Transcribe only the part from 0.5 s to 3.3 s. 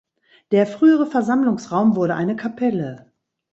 frühere Versammlungsraum wurde eine Kapelle.